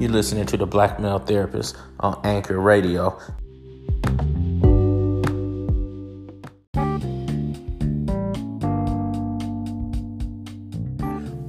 [0.00, 3.20] You're listening to the Black Male Therapist on Anchor Radio.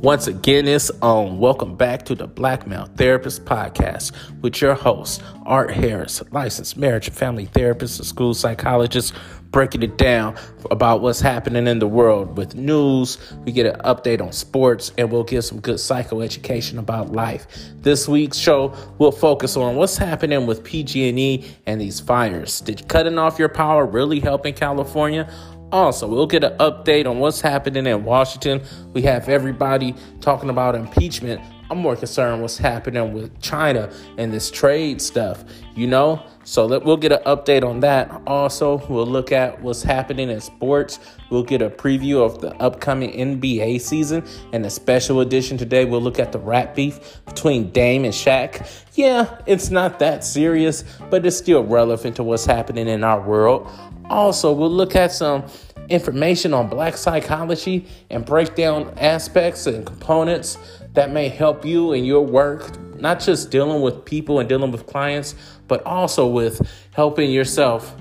[0.02, 1.40] Once again, it's on.
[1.40, 4.12] Welcome back to the Black Male Therapist Podcast
[4.42, 9.14] with your host, Art Harris, licensed marriage and family therapist and school psychologist,
[9.52, 10.36] breaking it down
[10.72, 13.18] about what's happening in the world with news.
[13.44, 17.48] We get an update on sports, and we'll give some good psychoeducation about life.
[17.82, 22.62] This week's show will focus on what's happening with PG&E and these fires.
[22.62, 25.32] Did cutting off your power really help in California?
[25.72, 28.62] Also, we'll get an update on what's happening in Washington.
[28.94, 31.42] We have everybody talking about impeachment.
[31.72, 36.22] I'm more concerned what's happening with China and this trade stuff, you know?
[36.44, 38.12] So let, we'll get an update on that.
[38.28, 41.00] Also, we'll look at what's happening in sports.
[41.30, 45.86] We'll get a preview of the upcoming NBA season and a special edition today.
[45.86, 48.70] We'll look at the rap beef between Dame and Shaq.
[48.96, 53.70] Yeah, it's not that serious, but it's still relevant to what's happening in our world.
[54.10, 55.46] Also, we'll look at some
[55.88, 60.58] information on black psychology and break down aspects and components
[60.94, 64.88] that may help you in your work, not just dealing with people and dealing with
[64.88, 65.36] clients,
[65.68, 67.96] but also with helping yourself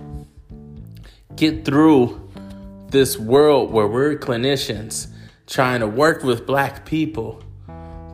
[1.37, 2.29] get through
[2.89, 5.09] this world where we're clinicians
[5.47, 7.43] trying to work with black people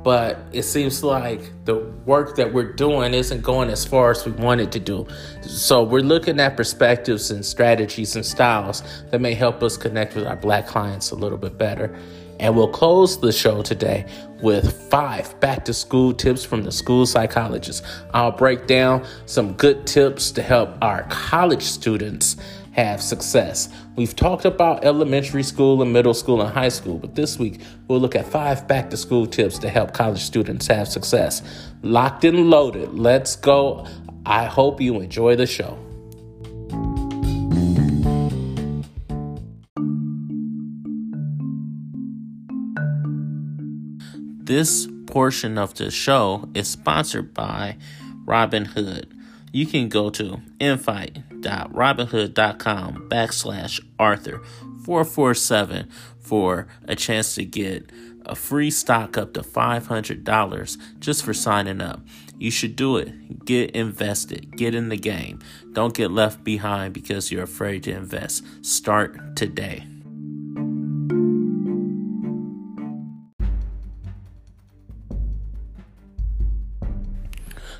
[0.07, 4.31] but it seems like the work that we're doing isn't going as far as we
[4.31, 5.05] wanted to do.
[5.43, 10.25] So we're looking at perspectives and strategies and styles that may help us connect with
[10.25, 11.93] our black clients a little bit better.
[12.39, 14.07] And we'll close the show today
[14.43, 17.85] with five back to school tips from the school psychologist.
[18.13, 22.37] I'll break down some good tips to help our college students
[22.73, 23.71] have success.
[23.97, 28.01] We've talked about elementary school and middle school and high school, but this week we'll
[28.01, 31.43] look at five back to school tips to help college students have success.
[31.83, 32.93] Locked and loaded.
[32.93, 33.87] Let's go.
[34.27, 35.86] I hope you enjoy the show.
[44.47, 47.77] This portion of the show is sponsored by
[48.25, 49.17] Robinhood
[49.57, 54.43] you can go to invite.robinhood.com backslash Arthur
[54.85, 57.91] 447 for a chance to get
[58.27, 62.03] a free stock up to $500 just for signing up.
[62.39, 63.47] You should do it.
[63.47, 64.55] Get invested.
[64.59, 65.39] Get in the game.
[65.73, 68.45] Don't get left behind because you're afraid to invest.
[68.63, 69.87] Start today.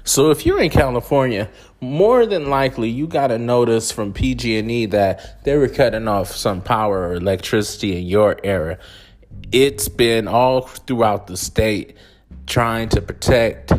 [0.07, 1.51] So if you're in California,
[1.81, 6.63] more than likely you got a notice from PG&E that they were cutting off some
[6.63, 8.79] power or electricity in your area.
[9.51, 11.97] It's been all throughout the state
[12.47, 13.73] trying to protect,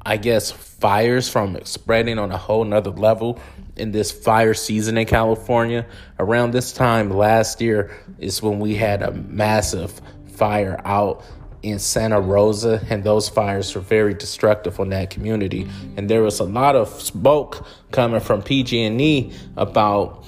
[0.00, 3.38] I guess, fires from spreading on a whole nother level
[3.76, 5.84] in this fire season in California.
[6.18, 10.00] Around this time last year is when we had a massive
[10.36, 11.22] fire out
[11.66, 15.68] in Santa Rosa, and those fires were very destructive on that community.
[15.96, 20.24] And there was a lot of smoke coming from PG&E about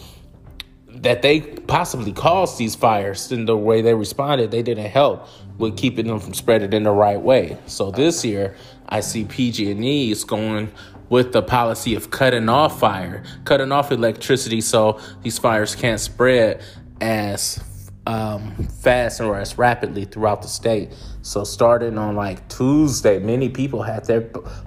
[0.88, 3.30] that they possibly caused these fires.
[3.30, 5.28] In the way they responded, they didn't help
[5.58, 7.56] with keeping them from spreading in the right way.
[7.66, 8.56] So this year,
[8.88, 10.72] I see PG&E is going
[11.08, 16.62] with the policy of cutting off fire, cutting off electricity, so these fires can't spread
[17.00, 17.62] as
[18.08, 20.94] um, fast or as rapidly throughout the state.
[21.20, 24.22] So, starting on like Tuesday, many people had their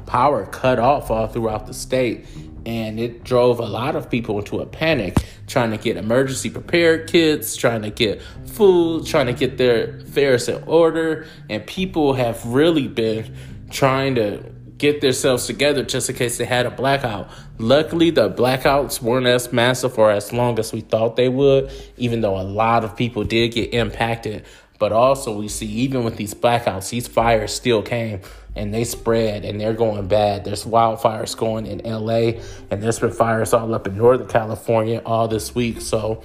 [0.06, 2.28] power cut off all throughout the state.
[2.64, 7.10] And it drove a lot of people into a panic, trying to get emergency prepared
[7.10, 11.26] kits, trying to get food, trying to get their affairs in order.
[11.50, 13.36] And people have really been
[13.72, 14.44] trying to
[14.82, 17.30] get themselves together just in case they had a blackout.
[17.60, 22.22] Luckily, the blackouts weren't as massive or as long as we thought they would, even
[22.22, 24.44] though a lot of people did get impacted.
[24.80, 28.22] But also, we see even with these blackouts, these fires still came
[28.56, 30.46] and they spread and they're going bad.
[30.46, 32.42] There's wildfires going in LA,
[32.72, 35.80] and there's been fires all up in Northern California all this week.
[35.80, 36.24] So,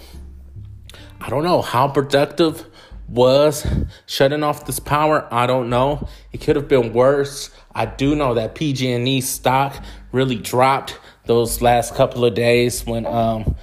[1.21, 2.65] I don't know how productive
[3.09, 3.67] was
[4.07, 5.29] shutting off this power.
[5.33, 6.09] I don't know.
[6.33, 7.51] It could have been worse.
[7.75, 9.83] I do know that PG&E stock
[10.13, 13.55] really dropped those last couple of days when um,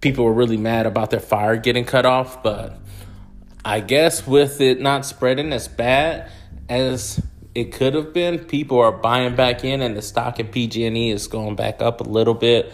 [0.00, 2.42] people were really mad about their fire getting cut off.
[2.42, 2.78] But
[3.64, 6.30] I guess with it not spreading as bad
[6.68, 7.20] as
[7.54, 11.26] it could have been, people are buying back in, and the stock in PG&E is
[11.26, 12.72] going back up a little bit.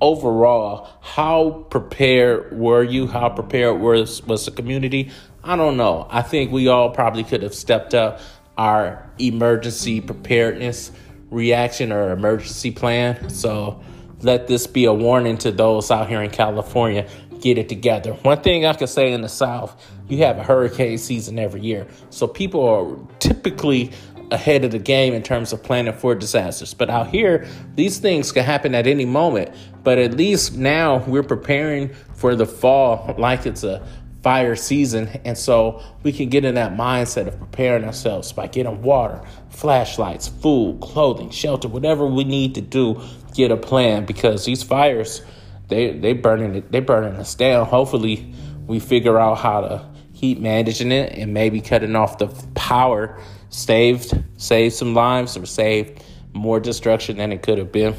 [0.00, 3.06] Overall, how prepared were you?
[3.06, 5.10] How prepared was was the community?
[5.42, 6.06] I don't know.
[6.10, 8.20] I think we all probably could have stepped up
[8.58, 10.92] our emergency preparedness
[11.30, 13.30] reaction or emergency plan.
[13.30, 13.80] So
[14.22, 17.08] let this be a warning to those out here in California.
[17.40, 18.12] Get it together.
[18.12, 21.86] One thing I can say in the South, you have a hurricane season every year.
[22.10, 23.92] So people are typically
[24.30, 26.74] ahead of the game in terms of planning for disasters.
[26.74, 29.54] But out here, these things can happen at any moment.
[29.82, 33.86] But at least now we're preparing for the fall like it's a
[34.26, 35.08] fire season.
[35.24, 40.26] And so we can get in that mindset of preparing ourselves by getting water, flashlights,
[40.26, 43.00] food, clothing, shelter, whatever we need to do,
[43.34, 45.22] get a plan because these fires,
[45.68, 47.66] they they burning it, they burning us down.
[47.66, 48.34] Hopefully
[48.66, 53.20] we figure out how to keep managing it and maybe cutting off the power
[53.56, 56.04] saved saved some lives or saved
[56.34, 57.94] more destruction than it could have been.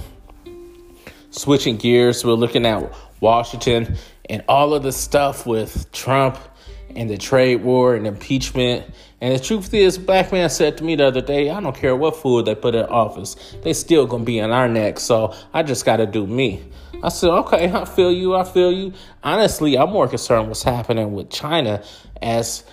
[1.32, 3.98] Switching gears, we're looking at Washington
[4.30, 6.38] and all of the stuff with Trump
[6.96, 8.86] and the trade war and impeachment.
[9.20, 11.96] And the truth is, black man said to me the other day, I don't care
[11.96, 15.00] what food they put in office, they still gonna be on our neck.
[15.00, 16.64] So I just gotta do me.
[17.02, 18.94] I said, okay, I feel you, I feel you.
[19.24, 21.84] Honestly, I'm more concerned what's happening with China
[22.22, 22.64] as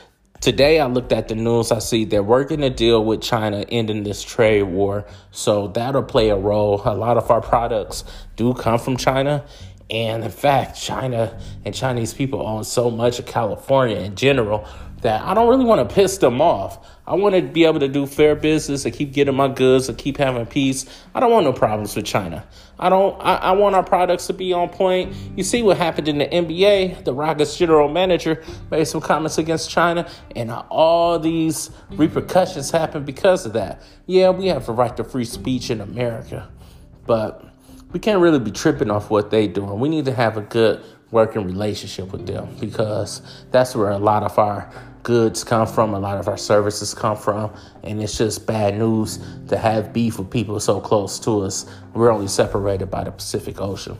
[0.44, 1.73] Today, I looked at the news.
[1.73, 5.06] I see they're working a deal with China ending this trade war.
[5.31, 6.82] So that'll play a role.
[6.85, 8.05] A lot of our products
[8.37, 9.46] do come from China.
[9.88, 14.69] And in fact, China and Chinese people own so much of California in general
[15.05, 16.85] that I don't really want to piss them off.
[17.06, 19.99] I want to be able to do fair business and keep getting my goods and
[19.99, 20.87] keep having peace.
[21.15, 22.43] I don't want no problems with China.
[22.79, 23.15] I don't.
[23.21, 25.15] I, I want our products to be on point.
[25.37, 27.05] You see what happened in the NBA?
[27.05, 33.45] The Rockets general manager made some comments against China, and all these repercussions happened because
[33.45, 33.83] of that.
[34.06, 36.51] Yeah, we have the right to free speech in America,
[37.06, 37.45] but
[37.93, 39.79] we can't really be tripping off what they doing.
[39.79, 40.83] We need to have a good
[41.14, 43.22] working relationship with them because
[43.52, 44.69] that's where a lot of our
[45.05, 49.20] goods come from, a lot of our services come from, and it's just bad news
[49.49, 51.66] to have beef with people so close to us.
[51.94, 53.96] We're only separated by the Pacific Ocean.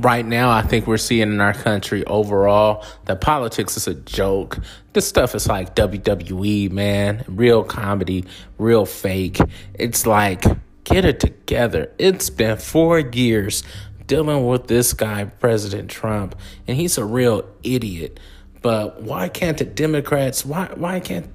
[0.00, 4.58] Right now I think we're seeing in our country overall that politics is a joke.
[4.92, 7.24] This stuff is like WWE, man.
[7.28, 8.24] Real comedy,
[8.58, 9.38] real fake.
[9.74, 10.44] It's like
[10.84, 11.92] get it together.
[11.98, 13.62] It's been 4 years
[14.06, 16.34] dealing with this guy President Trump
[16.66, 18.18] and he's a real idiot.
[18.62, 21.28] But why can't the Democrats why why can't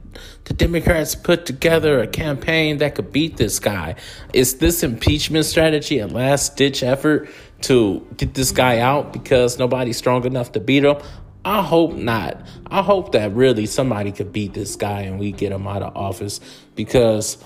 [0.45, 3.95] the Democrats put together a campaign that could beat this guy?
[4.33, 7.29] Is this impeachment strategy a last ditch effort
[7.65, 10.97] to get this guy out because nobody's strong enough to beat him?
[11.43, 12.41] I hope not.
[12.67, 15.95] I hope that really somebody could beat this guy and we get him out of
[15.95, 16.39] office
[16.73, 17.37] because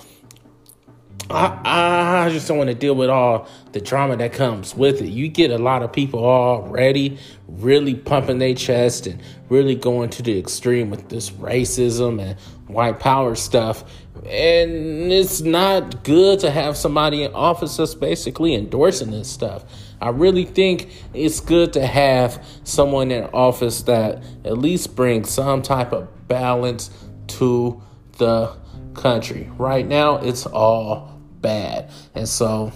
[1.30, 5.10] I, I just don't want to deal with all the drama that comes with it.
[5.10, 10.24] You get a lot of people already really pumping their chest and really going to
[10.24, 13.84] the extreme with this racism and white power stuff.
[14.26, 19.64] And it's not good to have somebody in office that's basically endorsing this stuff.
[20.02, 25.62] I really think it's good to have someone in office that at least brings some
[25.62, 26.90] type of balance
[27.28, 27.82] to
[28.18, 28.56] the
[28.94, 29.50] country.
[29.58, 31.90] Right now, it's all bad.
[32.16, 32.72] And so,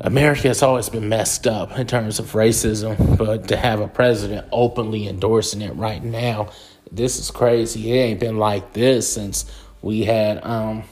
[0.00, 4.46] America has always been messed up in terms of racism, but to have a president
[4.52, 6.50] openly endorsing it right now,
[6.90, 7.92] this is crazy.
[7.92, 9.50] It ain't been like this since
[9.82, 10.84] we had um,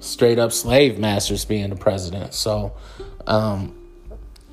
[0.00, 2.34] straight up slave masters being the president.
[2.34, 2.72] So,
[3.26, 3.74] um,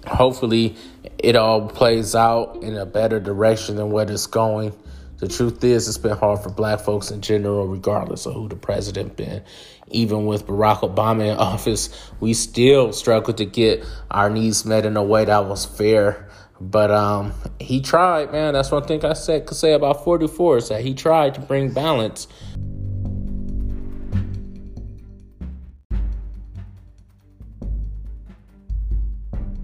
[0.05, 0.75] hopefully,
[1.17, 4.73] it all plays out in a better direction than what it's going.
[5.17, 8.55] The truth is, it's been hard for black folks in general, regardless of who the
[8.57, 9.43] president been.
[9.89, 14.97] Even with Barack Obama in office, we still struggled to get our needs met in
[14.97, 16.29] a way that was fair.
[16.59, 18.53] But um, he tried, man.
[18.53, 21.71] That's one thing I said could say about 44 is that he tried to bring
[21.71, 22.27] balance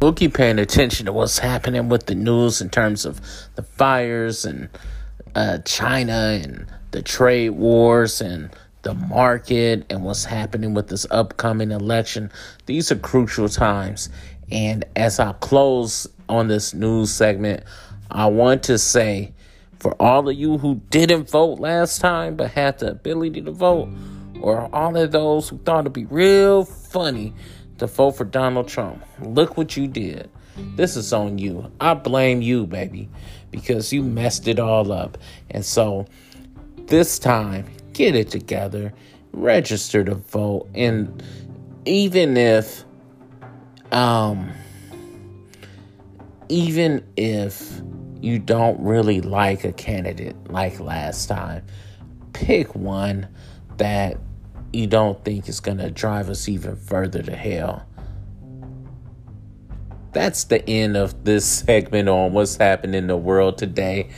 [0.01, 3.21] we'll keep paying attention to what's happening with the news in terms of
[3.55, 4.67] the fires and
[5.35, 8.49] uh, China and the trade wars and
[8.81, 12.31] the market and what's happening with this upcoming election.
[12.65, 14.09] These are crucial times.
[14.51, 17.63] And as I close on this news segment,
[18.09, 19.33] I want to say
[19.79, 23.89] for all of you who didn't vote last time but had the ability to vote,
[24.41, 27.33] or all of those who thought it'd be real funny
[27.77, 29.03] to vote for Donald Trump.
[29.21, 30.29] Look what you did.
[30.75, 31.71] This is on you.
[31.79, 33.09] I blame you, baby,
[33.49, 35.17] because you messed it all up.
[35.49, 36.05] And so
[36.85, 38.93] this time, get it together,
[39.31, 41.23] register to vote, and
[41.85, 42.83] even if,
[43.91, 44.51] um,
[46.49, 47.81] even if
[48.21, 51.65] you don't really like a candidate like last time,
[52.33, 53.27] pick one
[53.77, 54.17] that
[54.73, 57.85] you don't think is going to drive us even further to hell.
[60.13, 64.09] That's the end of this segment on what's happening in the world today.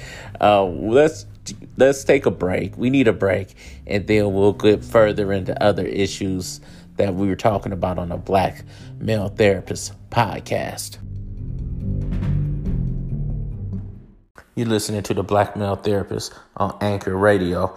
[0.41, 1.25] Uh, let's
[1.77, 2.77] let's take a break.
[2.77, 3.53] We need a break,
[3.85, 6.61] and then we'll get further into other issues
[6.97, 8.63] that we were talking about on the Black
[8.99, 10.97] Male Therapist podcast.
[14.55, 17.75] You're listening to the Black Male Therapist on Anchor Radio.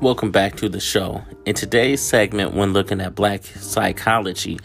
[0.00, 1.22] Welcome back to the show.
[1.44, 4.58] In today's segment, when looking at black psychology,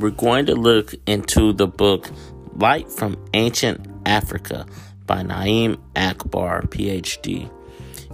[0.00, 2.10] we're going to look into the book
[2.56, 4.66] Light from Ancient Africa
[5.10, 7.50] by Na'im Akbar, PhD.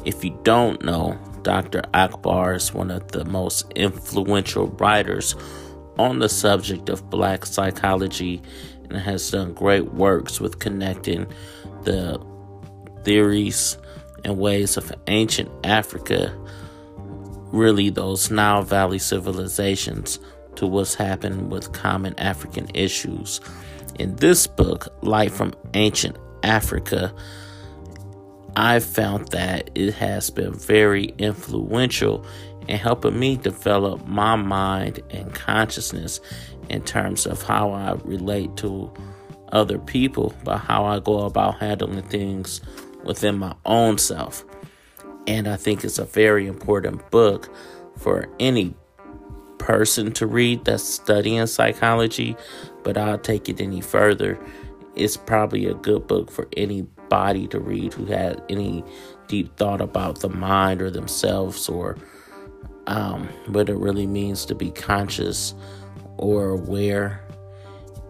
[0.06, 1.82] If you don't know, Dr.
[1.92, 5.34] Akbar is one of the most influential writers
[5.98, 8.40] on the subject of black psychology
[8.88, 11.26] and has done great works with connecting
[11.82, 12.18] the
[13.04, 13.76] theories
[14.24, 16.34] and ways of ancient Africa,
[17.52, 20.18] really those Nile Valley civilizations,
[20.54, 23.42] to what's happened with common African issues.
[23.98, 27.14] In this book, Light from Ancient Africa,
[28.56, 32.24] I found that it has been very influential
[32.68, 36.20] in helping me develop my mind and consciousness
[36.68, 38.92] in terms of how I relate to
[39.52, 42.60] other people, but how I go about handling things
[43.04, 44.44] within my own self.
[45.26, 47.54] And I think it's a very important book
[47.98, 48.74] for any
[49.58, 52.36] person to read that's studying psychology,
[52.82, 54.38] but I'll take it any further.
[54.96, 58.82] It's probably a good book for anybody to read who had any
[59.28, 61.96] deep thought about the mind or themselves or
[62.86, 65.54] um, what it really means to be conscious
[66.16, 67.20] or aware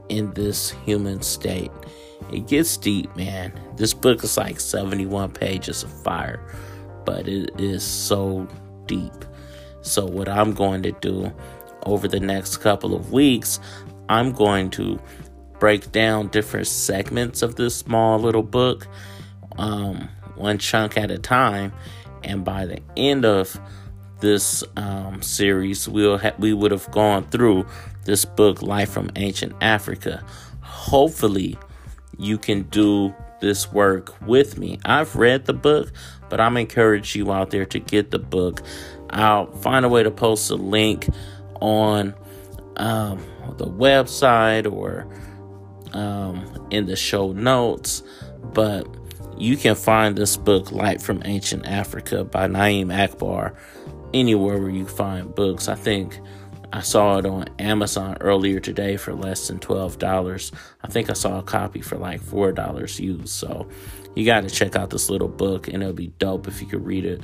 [0.08, 1.72] in this human state.
[2.32, 3.52] It gets deep, man.
[3.76, 6.40] This book is like 71 pages of fire,
[7.04, 8.48] but it is so
[8.86, 9.12] deep.
[9.82, 11.32] So, what I'm going to do
[11.84, 13.60] over the next couple of weeks,
[14.08, 15.00] I'm going to
[15.58, 18.86] break down different segments of this small little book,
[19.58, 21.72] um, one chunk at a time.
[22.22, 23.58] And by the end of
[24.20, 27.66] this um, series, we'll ha- we would have gone through
[28.04, 30.24] this book, Light from Ancient Africa.
[30.60, 31.58] Hopefully,
[32.18, 34.78] you can do this work with me.
[34.84, 35.92] I've read the book,
[36.28, 38.62] but I'm encourage you out there to get the book.
[39.10, 41.06] I'll find a way to post a link
[41.60, 42.14] on
[42.76, 43.22] um,
[43.56, 45.06] the website or
[45.96, 48.02] um, in the show notes,
[48.52, 48.86] but
[49.38, 53.54] you can find this book, Light from Ancient Africa by Na'im Akbar,
[54.14, 55.68] anywhere where you find books.
[55.68, 56.18] I think
[56.72, 60.52] I saw it on Amazon earlier today for less than $12.
[60.82, 63.28] I think I saw a copy for like $4 used.
[63.28, 63.68] So
[64.14, 66.84] you got to check out this little book, and it'll be dope if you could
[66.84, 67.22] read it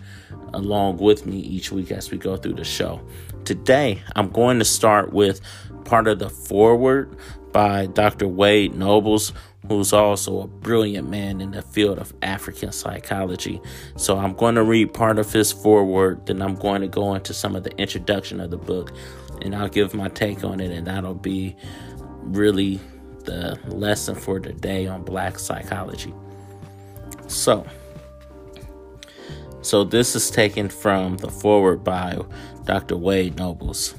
[0.52, 3.00] along with me each week as we go through the show.
[3.45, 5.41] Today, I'm going to start with
[5.85, 7.17] part of the foreword
[7.53, 8.27] by Dr.
[8.29, 9.33] Wade Nobles,
[9.69, 13.61] who's also a brilliant man in the field of African psychology.
[13.97, 17.33] So I'm going to read part of his foreword, then I'm going to go into
[17.35, 18.93] some of the introduction of the book,
[19.43, 21.57] and I'll give my take on it, and that'll be
[22.23, 22.81] really
[23.25, 26.13] the lesson for today on black psychology.
[27.29, 27.67] So,
[29.63, 32.19] so this is taken from the foreword by
[32.65, 32.97] Dr.
[32.97, 33.95] Wade Nobles.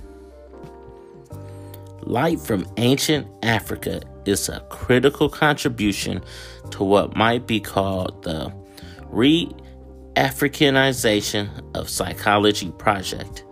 [2.06, 6.22] Light from ancient Africa is a critical contribution
[6.72, 8.54] to what might be called the
[9.10, 9.50] re
[10.16, 13.46] Africanization of Psychology Project.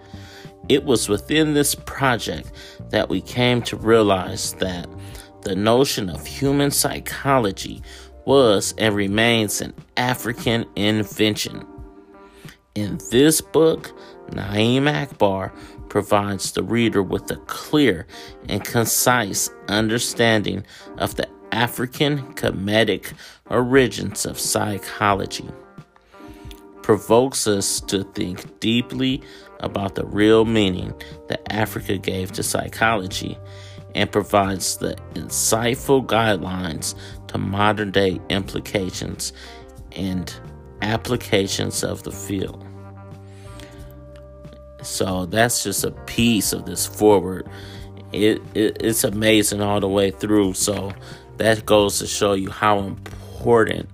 [0.70, 2.52] It was within this project
[2.92, 4.88] that we came to realize that
[5.42, 7.82] the notion of human psychology
[8.26, 11.66] was and remains an African invention.
[12.76, 13.92] In this book,
[14.30, 15.52] Na'im Akbar
[15.92, 18.08] provides the reader with a clear
[18.48, 20.66] and concise understanding
[21.00, 23.12] of the African Kemetic
[23.50, 25.50] origins of psychology,
[26.82, 29.22] provokes us to think deeply
[29.60, 30.94] about the real meaning
[31.28, 33.38] that Africa gave to psychology,
[33.94, 36.96] and provides the insightful guidelines
[37.28, 39.34] to modern day implications
[39.92, 40.34] and
[40.82, 42.66] applications of the field.
[44.82, 47.50] So that's just a piece of this forward.
[48.12, 50.54] It, it it's amazing all the way through.
[50.54, 50.94] So
[51.38, 53.90] that goes to show you how important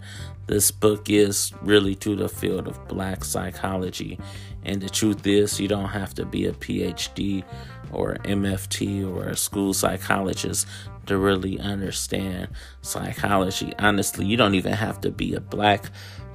[0.48, 4.18] this book is really to the field of black psychology.
[4.64, 7.44] And the truth is, you don't have to be a PhD
[7.92, 10.68] or MFT or a school psychologist
[11.06, 12.50] to really understand
[12.82, 13.74] psychology.
[13.80, 15.90] Honestly, you don't even have to be a black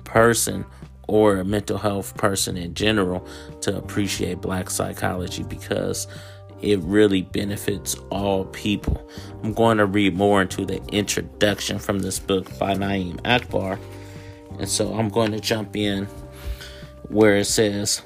[0.04, 0.64] person
[1.12, 3.22] or a mental health person in general
[3.60, 6.06] to appreciate black psychology because
[6.62, 9.06] it really benefits all people.
[9.44, 13.78] I'm going to read more into the introduction from this book by Na'im Akbar.
[14.58, 16.06] And so I'm going to jump in
[17.08, 18.00] where it says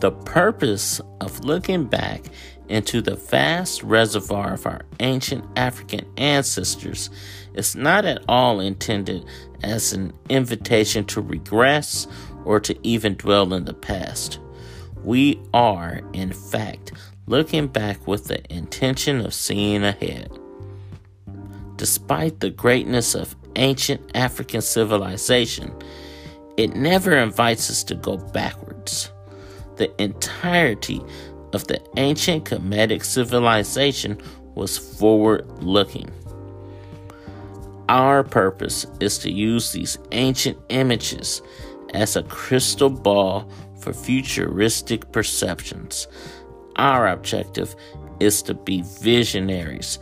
[0.00, 2.24] The purpose of looking back
[2.68, 7.10] into the vast reservoir of our ancient African ancestors
[7.54, 9.24] is not at all intended
[9.62, 12.06] as an invitation to regress
[12.44, 14.38] or to even dwell in the past.
[15.04, 16.92] We are, in fact,
[17.26, 20.30] looking back with the intention of seeing ahead.
[21.76, 25.74] Despite the greatness of ancient African civilization,
[26.56, 29.10] it never invites us to go backwards.
[29.76, 31.02] The entirety
[31.52, 34.18] of the ancient Kemetic civilization
[34.54, 36.10] was forward looking.
[37.92, 41.42] Our purpose is to use these ancient images
[41.92, 43.46] as a crystal ball
[43.80, 46.08] for futuristic perceptions.
[46.76, 47.76] Our objective
[48.18, 49.98] is to be visionaries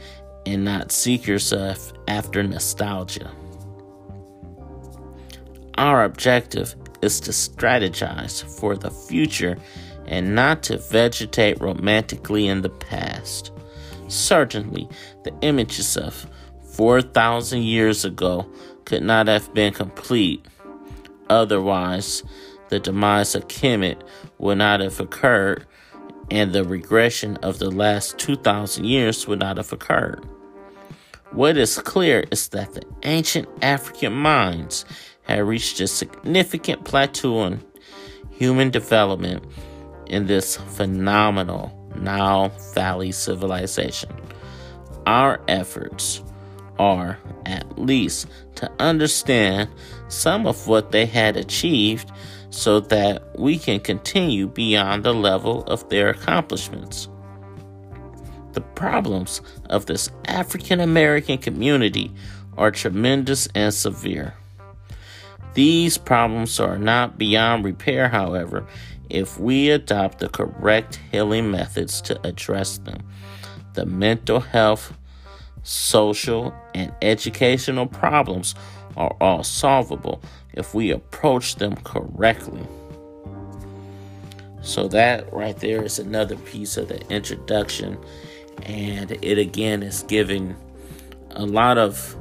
[0.47, 3.33] and not seekers of after nostalgia.
[5.75, 9.59] Our objective is to strategize for the future
[10.07, 13.51] and not to vegetate romantically in the past.
[14.07, 14.89] Certainly,
[15.25, 16.25] the images of
[16.81, 18.51] 4,000 years ago
[18.87, 20.43] could not have been complete.
[21.29, 22.23] Otherwise,
[22.71, 24.01] the demise of Kemet
[24.39, 25.67] would not have occurred,
[26.31, 30.25] and the regression of the last 2,000 years would not have occurred.
[31.33, 34.87] What is clear is that the ancient African minds
[35.25, 37.61] had reached a significant plateau in
[38.31, 39.45] human development
[40.07, 44.11] in this phenomenal Nile Valley civilization.
[45.05, 46.23] Our efforts
[46.81, 49.69] are, at least, to understand
[50.09, 52.11] some of what they had achieved
[52.49, 57.07] so that we can continue beyond the level of their accomplishments.
[58.55, 62.11] The problems of this African American community
[62.57, 64.35] are tremendous and severe.
[65.53, 68.67] These problems are not beyond repair, however,
[69.11, 73.03] if we adopt the correct healing methods to address them.
[73.75, 74.95] The mental health,
[75.63, 78.55] social, and educational problems
[78.97, 80.23] are all solvable
[80.55, 82.67] if we approach them correctly.
[84.63, 87.99] So, that right there is another piece of the introduction,
[88.63, 90.55] and it again is giving
[91.31, 92.17] a lot of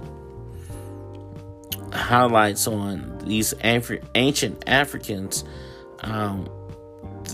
[1.93, 5.43] highlights on these ancient Africans.
[6.02, 6.49] Um,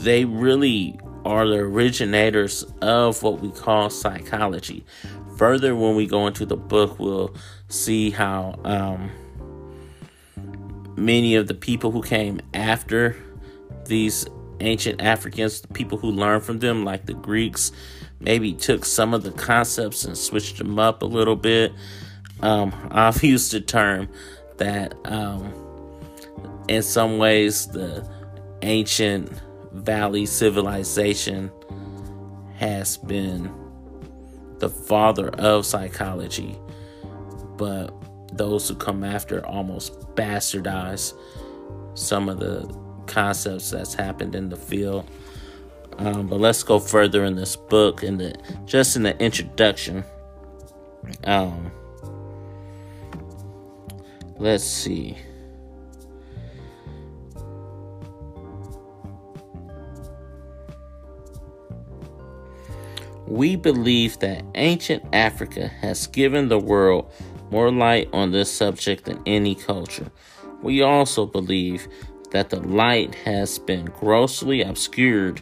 [0.02, 4.86] they really are the originators of what we call psychology.
[5.38, 7.36] Further, when we go into the book, we'll
[7.68, 9.12] see how um,
[10.96, 13.16] many of the people who came after
[13.86, 14.26] these
[14.62, 17.72] ancient Africans, the people who learned from them, like the Greeks,
[18.20, 21.74] maybe took some of the concepts and switched them up a little bit.
[22.42, 24.08] Um, I've used the term
[24.58, 25.54] that um,
[26.68, 28.08] in some ways the
[28.62, 29.30] ancient
[29.74, 31.52] valley civilization
[32.56, 33.54] has been
[34.60, 36.58] the father of psychology,
[37.58, 37.94] but
[38.34, 41.14] those who come after almost bastardize
[41.94, 42.68] some of the
[43.08, 45.10] concepts that's happened in the field.
[45.98, 50.04] Um, but let's go further in this book in the just in the introduction.
[51.24, 51.72] Um,
[54.38, 55.18] let's see.
[63.28, 67.12] We believe that ancient Africa has given the world
[67.50, 70.12] more light on this subject than any culture.
[70.62, 71.88] We also believe
[72.32, 75.42] that the light has been grossly obscured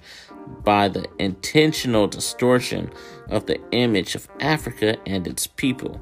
[0.64, 2.92] by the intentional distortion
[3.30, 6.00] of the image of Africa and its people.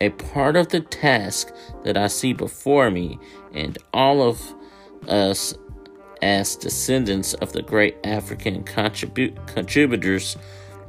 [0.00, 1.52] A part of the task
[1.84, 3.18] that I see before me
[3.54, 4.54] and all of
[5.08, 5.54] us
[6.20, 10.36] as descendants of the great African contribu- contributors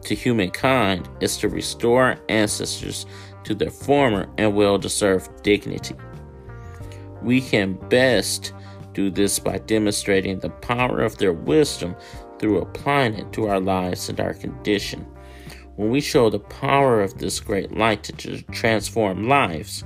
[0.03, 3.05] to humankind is to restore our ancestors
[3.43, 5.95] to their former and well deserved dignity.
[7.21, 8.53] We can best
[8.93, 11.95] do this by demonstrating the power of their wisdom
[12.39, 15.05] through applying it to our lives and our condition.
[15.75, 19.83] When we show the power of this great light to transform lives,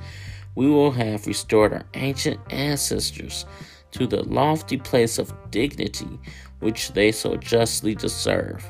[0.55, 3.45] we will have restored our ancient ancestors
[3.91, 6.19] to the lofty place of dignity
[6.59, 8.69] which they so justly deserve.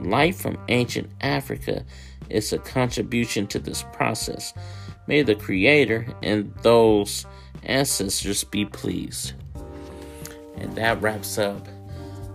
[0.00, 1.84] Light from ancient Africa
[2.30, 4.52] is a contribution to this process.
[5.06, 7.26] May the Creator and those
[7.62, 9.32] ancestors be pleased.
[10.56, 11.66] And that wraps up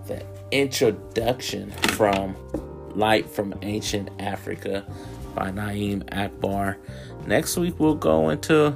[0.07, 2.35] the introduction from
[2.95, 4.85] Light from Ancient Africa
[5.35, 6.77] by Na'im Akbar.
[7.25, 8.75] Next week, we'll go into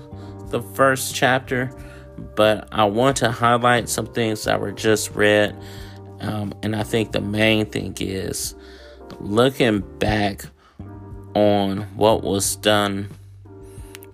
[0.49, 1.71] the first chapter,
[2.35, 5.55] but I want to highlight some things that were just read.
[6.19, 8.55] Um, and I think the main thing is
[9.19, 10.45] looking back
[11.33, 13.09] on what was done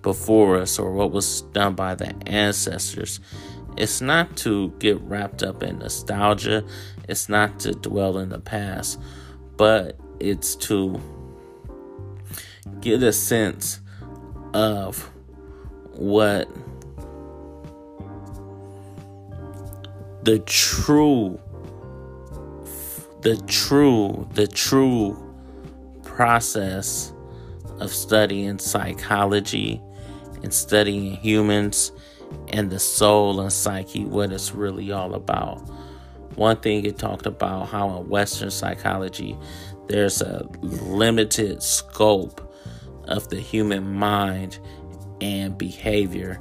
[0.02, 3.20] before us or what was done by the ancestors.
[3.76, 6.64] It's not to get wrapped up in nostalgia,
[7.08, 9.00] it's not to dwell in the past,
[9.56, 11.00] but it's to
[12.80, 13.80] get a sense
[14.52, 15.10] of
[15.92, 16.48] what
[20.22, 21.40] the true
[23.24, 25.34] the true the true
[26.04, 27.12] process
[27.80, 29.82] of studying psychology
[30.42, 31.90] and studying humans
[32.48, 35.58] and the soul and psyche what it's really all about
[36.36, 39.36] one thing it talked about how in western psychology
[39.88, 42.40] there's a limited scope
[43.08, 44.58] of the human mind
[45.20, 46.40] and behavior,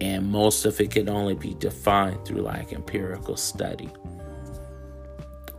[0.00, 3.90] and most of it can only be defined through like empirical study.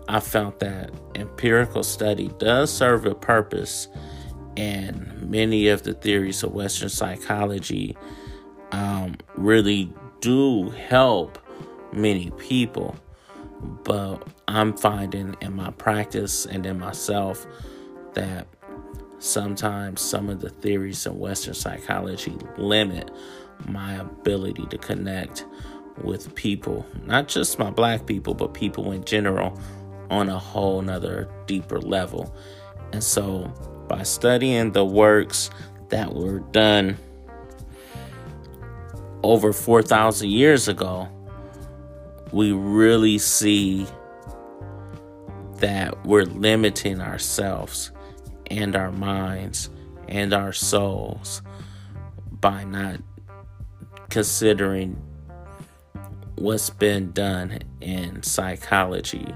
[0.08, 3.88] I found that empirical study does serve a purpose,
[4.58, 7.98] and many of the theories of Western psychology
[8.72, 11.38] um, really do help
[11.94, 12.96] many people.
[13.84, 17.46] But I'm finding in my practice and in myself
[18.13, 18.48] that
[19.20, 23.10] sometimes some of the theories in Western psychology limit
[23.66, 25.46] my ability to connect
[26.04, 29.58] with people, not just my black people, but people in general
[30.13, 32.36] on a whole nother deeper level.
[32.91, 33.52] And so
[33.88, 35.49] by studying the works
[35.89, 36.97] that were done
[39.23, 41.10] over 4,000 years ago,
[42.32, 43.88] we really see
[45.56, 47.91] that we're limiting ourselves
[48.52, 49.69] and our minds
[50.08, 51.41] and our souls
[52.30, 52.99] by not
[54.10, 55.02] considering
[56.36, 59.34] what's been done in psychology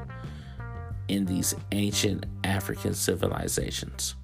[1.08, 4.15] in these ancient African civilizations.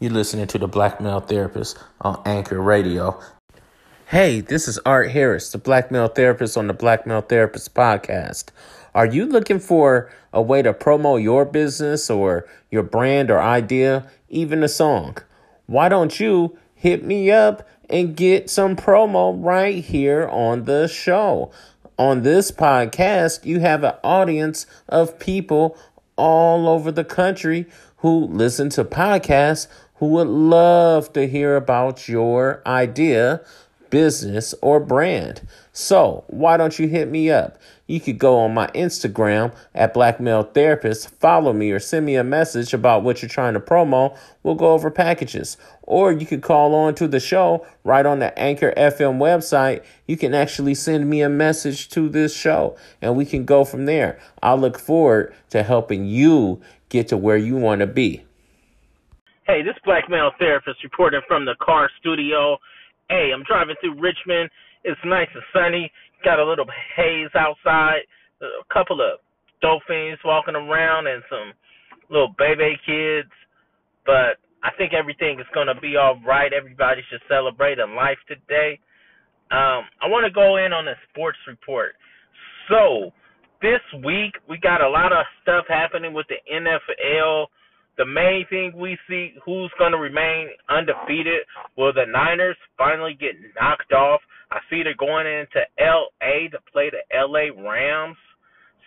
[0.00, 3.20] You're listening to the Black Male Therapist on Anchor Radio.
[4.06, 8.46] Hey, this is Art Harris, the Black Male Therapist on the Black Male Therapist podcast.
[8.94, 14.10] Are you looking for a way to promote your business or your brand or idea,
[14.28, 15.18] even a song?
[15.66, 21.52] Why don't you hit me up and get some promo right here on the show?
[21.98, 25.78] On this podcast, you have an audience of people
[26.16, 27.66] all over the country
[27.98, 29.68] who listen to podcasts
[30.02, 33.40] who would love to hear about your idea,
[33.88, 35.42] business, or brand.
[35.72, 37.56] So, why don't you hit me up?
[37.86, 42.16] You could go on my Instagram at Black Male Therapist, follow me, or send me
[42.16, 44.18] a message about what you're trying to promo.
[44.42, 45.56] We'll go over packages.
[45.92, 49.84] Or you could call on to the show right on the Anchor FM website.
[50.06, 53.84] You can actually send me a message to this show and we can go from
[53.84, 54.18] there.
[54.42, 58.24] I look forward to helping you get to where you want to be.
[59.46, 62.56] Hey, this Black Male Therapist reporting from the car studio.
[63.10, 64.50] Hey, I'm driving through Richmond
[64.84, 65.92] it's nice and sunny.
[66.24, 68.02] Got a little haze outside.
[68.40, 69.20] A couple of
[69.60, 71.52] dolphins walking around and some
[72.10, 73.30] little baby kids.
[74.04, 76.52] But I think everything is going to be all right.
[76.52, 78.78] Everybody should celebrate in life today.
[79.50, 81.94] Um, I want to go in on a sports report.
[82.68, 83.10] So,
[83.60, 87.46] this week we got a lot of stuff happening with the NFL
[87.98, 91.44] the main thing we see who's going to remain undefeated
[91.76, 94.20] will the Niners finally get knocked off.
[94.50, 98.16] I see they're going into LA to play the LA Rams.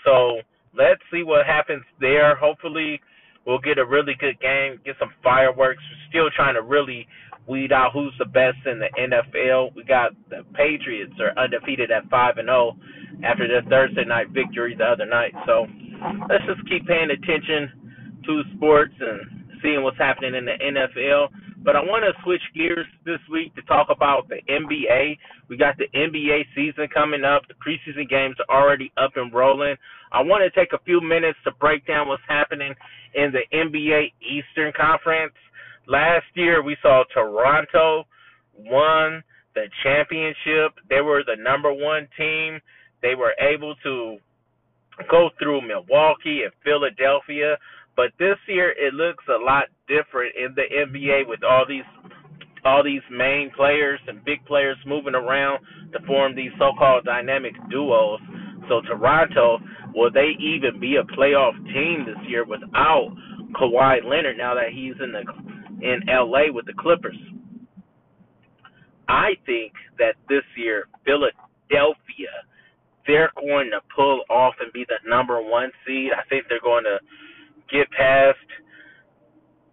[0.03, 0.41] So
[0.75, 2.35] let's see what happens there.
[2.35, 2.99] Hopefully
[3.45, 5.81] we'll get a really good game, get some fireworks.
[5.83, 7.07] We're still trying to really
[7.47, 9.75] weed out who's the best in the NFL.
[9.75, 12.75] We got the Patriots are undefeated at 5 and 0
[13.23, 15.33] after their Thursday night victory the other night.
[15.45, 15.67] So
[16.29, 21.29] let's just keep paying attention to sports and seeing what's happening in the NFL.
[21.63, 25.17] But I want to switch gears this week to talk about the NBA.
[25.49, 27.41] We got the NBA season coming up.
[27.47, 29.75] The preseason games are already up and rolling.
[30.15, 32.73] I want to take a few minutes to break down what's happening
[33.15, 35.33] in the NBA Eastern Conference.
[35.87, 38.05] Last year, we saw Toronto
[38.57, 39.21] won
[39.55, 40.79] the championship.
[40.89, 42.61] They were the number one team.
[43.01, 44.17] They were able to
[45.11, 47.57] go through Milwaukee and Philadelphia.
[47.97, 51.83] But this year, it looks a lot different in the NBA with all these
[52.63, 55.59] all these main players and big players moving around
[55.93, 58.19] to form these so-called dynamic duos.
[58.69, 59.59] So Toronto,
[59.93, 63.15] will they even be a playoff team this year without
[63.53, 65.23] Kawhi Leonard now that he's in the
[65.81, 67.17] in LA with the Clippers?
[69.07, 72.33] I think that this year Philadelphia
[73.07, 76.09] they're going to pull off and be the number one seed.
[76.11, 76.97] I think they're going to
[77.71, 78.37] get past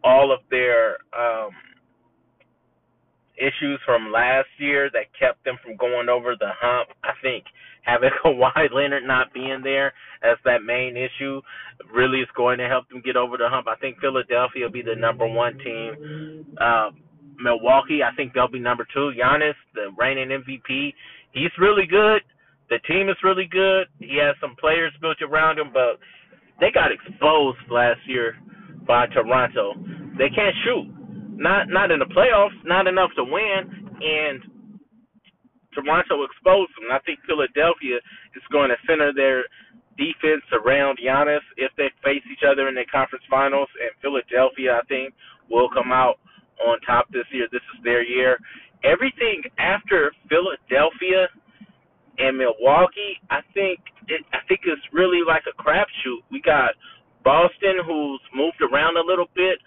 [0.05, 1.51] all of their um,
[3.37, 6.91] issues from last year that kept them from going over the hump.
[7.03, 7.45] I think
[7.83, 9.93] having Kawhi Leonard not being there
[10.23, 11.41] as that main issue
[11.93, 13.67] really is going to help them get over the hump.
[13.69, 16.47] I think Philadelphia will be the number one team.
[16.61, 16.91] Uh,
[17.43, 19.13] Milwaukee, I think they'll be number two.
[19.19, 20.95] Giannis, the reigning MVP,
[21.33, 22.23] he's really good.
[22.71, 23.89] The team is really good.
[23.99, 25.99] He has some players built around him, but
[26.61, 28.37] they got exposed last year
[28.87, 29.75] by Toronto.
[30.17, 31.02] They can't shoot.
[31.35, 34.43] Not not in the playoffs, not enough to win, and
[35.75, 36.93] Toronto exposed them.
[36.93, 37.97] I think Philadelphia
[38.37, 39.45] is going to center their
[39.97, 43.69] defense around Giannis if they face each other in the conference finals.
[43.81, 45.15] And Philadelphia, I think,
[45.51, 46.21] will come out
[46.61, 47.49] on top this year.
[47.51, 48.39] This is their year.
[48.85, 51.29] Everything after Philadelphia
[52.19, 56.21] and Milwaukee, I think it, I think it's really like a crapshoot.
[56.31, 56.77] We got
[57.25, 59.59] Boston, who's moved around a little bit.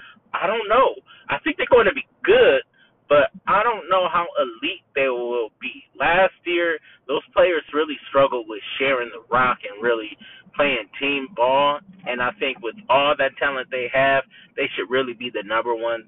[0.42, 0.96] I don't know.
[1.30, 2.62] I think they're going to be good,
[3.10, 5.86] but I don't know how elite they will be.
[6.00, 10.18] Last year, those players really struggled with sharing the rock and really
[10.56, 11.80] playing team ball.
[12.06, 14.24] And I think with all that talent they have,
[14.56, 16.04] they should really be the number one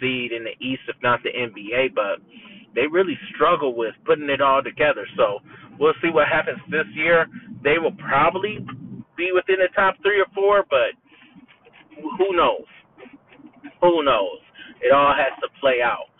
[0.00, 1.94] seed in the East, if not the NBA.
[1.94, 2.20] But
[2.74, 5.06] they really struggle with putting it all together.
[5.16, 5.40] So
[5.78, 7.26] we'll see what happens this year.
[7.64, 8.58] They will probably
[9.16, 10.94] be within the top three or four, but
[12.18, 12.66] who knows?
[13.80, 14.40] Who knows?
[14.82, 16.10] It all has to play out.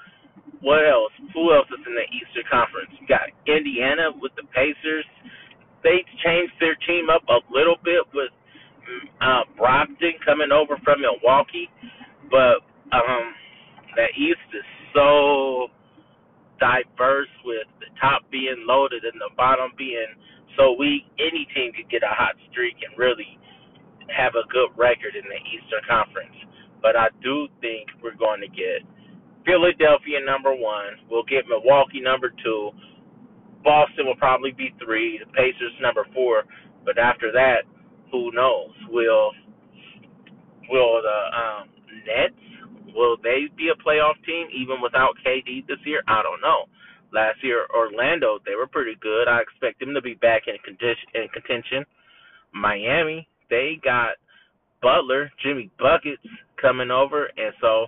[0.61, 1.15] What else?
[1.35, 2.91] Who else is in the Eastern Conference?
[2.99, 5.07] You got Indiana with the Pacers.
[5.87, 8.35] They changed their team up a little bit with
[9.23, 11.71] uh, Brogdon coming over from Milwaukee,
[12.31, 13.35] but um,
[13.95, 15.69] the East is so
[16.59, 20.11] diverse with the top being loaded and the bottom being
[20.59, 21.07] so weak.
[21.23, 23.39] Any team could get a hot streak and really
[24.11, 26.35] have a good record in the Eastern Conference.
[26.83, 28.87] But I do think we're going to get
[29.45, 31.01] Philadelphia number one.
[31.11, 32.71] We'll get Milwaukee number two.
[33.65, 35.19] Boston will probably be three.
[35.19, 36.45] The Pacers number four.
[36.85, 37.63] But after that,
[38.13, 38.71] who knows?
[38.89, 39.33] Will
[40.71, 41.69] will the um,
[42.07, 42.35] Nets
[42.95, 46.03] will they be a playoff team even without KD this year?
[46.09, 46.67] I don't know.
[47.13, 49.29] Last year, Orlando they were pretty good.
[49.29, 51.09] I expect them to be back in contention.
[51.15, 51.85] In contention.
[52.53, 54.17] Miami they got
[54.83, 56.23] Butler, Jimmy buckets
[56.61, 57.87] coming over, and so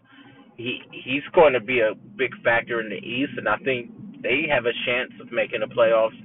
[0.57, 3.91] he he's going to be a big factor in the East, and I think
[4.23, 6.19] they have a chance of making the playoffs,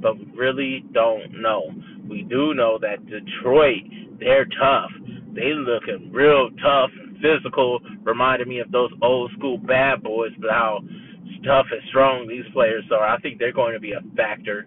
[0.00, 1.70] but we really don't know.
[2.08, 3.84] We do know that Detroit,
[4.18, 4.90] they're tough.
[5.34, 10.50] They looking real tough and physical, reminded me of those old school bad boys, but
[10.50, 10.80] how
[11.44, 13.06] tough and strong these players are.
[13.06, 14.66] I think they're going to be a factor,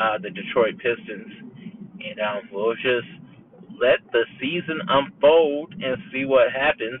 [0.00, 1.32] uh, the Detroit Pistons.
[2.00, 3.08] And um, we'll just
[3.80, 7.00] let the season unfold and see what happens.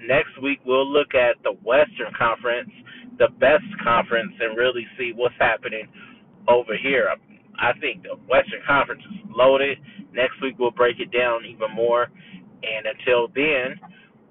[0.00, 2.70] Next week, we'll look at the Western Conference,
[3.18, 5.88] the best conference, and really see what's happening
[6.48, 7.08] over here.
[7.58, 9.78] I think the Western Conference is loaded.
[10.12, 12.08] Next week, we'll break it down even more.
[12.62, 13.80] And until then,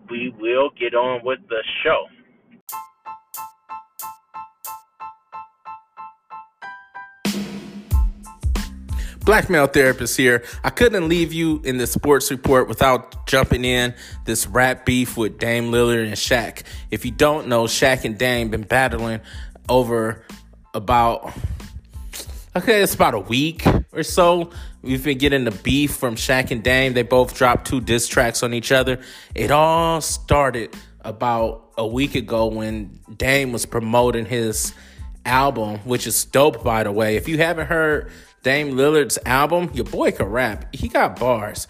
[0.09, 2.05] we will get on with the show.
[9.25, 10.43] Black male therapist here.
[10.63, 15.39] I couldn't leave you in the sports report without jumping in this rap beef with
[15.39, 16.61] Dame Lillard and Shaq.
[16.91, 19.21] If you don't know, Shaq and Dame been battling
[19.67, 20.23] over
[20.75, 21.33] about
[22.55, 24.51] okay, it's about a week or so.
[24.83, 26.93] We've been getting the beef from Shaq and Dame.
[26.93, 28.99] They both dropped two diss tracks on each other.
[29.33, 34.75] It all started about a week ago when Dame was promoting his
[35.25, 37.15] album, which is dope by the way.
[37.15, 38.11] If you haven't heard
[38.45, 40.67] Dame Lillard's album, your boy can rap.
[40.71, 41.65] He got bars.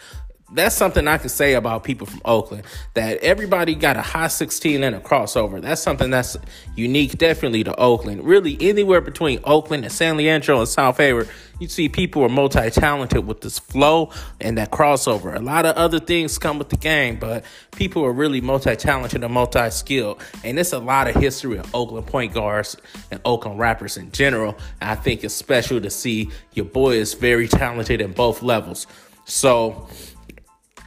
[0.52, 4.84] That's something I can say about people from Oakland that everybody got a high 16
[4.84, 5.60] and a crossover.
[5.60, 6.38] That's something that's
[6.76, 8.24] unique, definitely to Oakland.
[8.24, 11.30] Really, anywhere between Oakland and San Leandro and South Hayward,
[11.60, 15.36] you see people are multi talented with this flow and that crossover.
[15.36, 17.44] A lot of other things come with the game, but
[17.76, 20.22] people are really multi talented and multi skilled.
[20.44, 22.78] And it's a lot of history of Oakland point guards
[23.10, 24.56] and Oakland rappers in general.
[24.80, 28.86] I think it's special to see your boy is very talented in both levels.
[29.28, 29.88] So,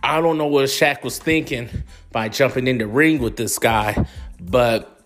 [0.03, 1.69] I don't know what Shaq was thinking
[2.13, 4.07] by jumping in the ring with this guy,
[4.41, 4.99] but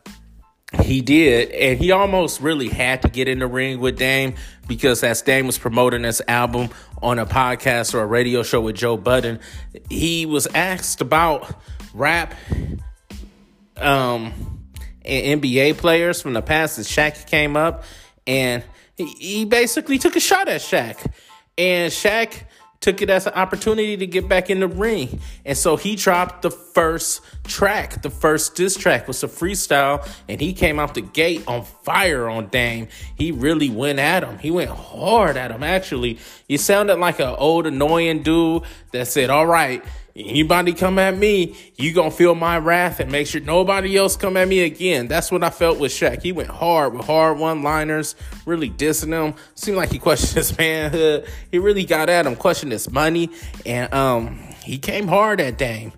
[0.81, 4.35] he did, and he almost really had to get in the ring with Dame
[4.67, 6.71] because as Dame was promoting this album
[7.03, 9.39] on a podcast or a radio show with Joe Budden,
[9.91, 11.55] he was asked about
[11.93, 12.35] rap
[13.77, 14.33] um,
[15.05, 16.79] and NBA players from the past.
[16.79, 17.85] And Shaq came up,
[18.27, 18.65] and
[18.97, 21.05] he basically took a shot at Shaq,
[21.59, 22.45] and Shaq
[22.83, 25.21] took it as an opportunity to get back in the ring.
[25.47, 28.03] And so he dropped the first track.
[28.03, 32.29] The first diss track was a freestyle, and he came out the gate on fire
[32.29, 32.89] on Dame.
[33.17, 34.39] He really went at him.
[34.39, 36.19] He went hard at him, actually.
[36.49, 39.83] He sounded like an old, annoying dude that said, All right,
[40.15, 44.37] Anybody come at me, you gonna feel my wrath and make sure nobody else come
[44.37, 45.09] at me again.
[45.09, 46.21] That's what I felt with Shaq.
[46.23, 49.35] He went hard with hard one-liners, really dissing him.
[49.55, 51.27] Seemed like he questioned his manhood.
[51.51, 53.31] He really got at him, questioned his money,
[53.65, 55.93] and um, he came hard at Dame.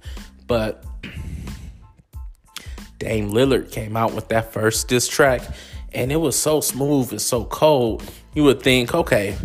[0.47, 0.85] But
[2.99, 5.43] Dame Lillard came out with that first diss track,
[5.93, 8.05] and it was so smooth and so cold.
[8.33, 9.37] You would think, okay,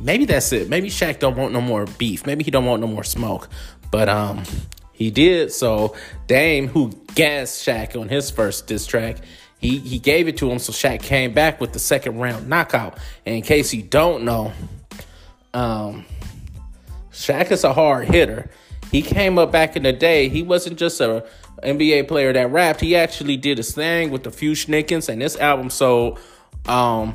[0.00, 0.68] maybe that's it.
[0.68, 2.26] Maybe Shaq don't want no more beef.
[2.26, 3.48] Maybe he don't want no more smoke.
[3.90, 4.44] But um,
[4.92, 5.52] he did.
[5.52, 9.16] So Dame, who gassed Shaq on his first diss track,
[9.58, 10.58] he he gave it to him.
[10.58, 12.98] So Shaq came back with the second round knockout.
[13.26, 14.52] And in case you don't know,
[15.54, 16.04] um,
[17.12, 18.50] Shaq is a hard hitter.
[18.90, 20.28] He came up back in the day.
[20.28, 21.24] He wasn't just a
[21.62, 22.80] NBA player that rapped.
[22.80, 26.18] He actually did his thing with the Fu-Schnickens, and this album sold
[26.66, 27.14] um,